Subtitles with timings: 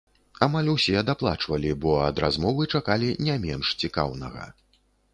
[0.45, 4.53] Амаль усе даплачвалі, бо ад размовы чакалі не менш цікаўнага.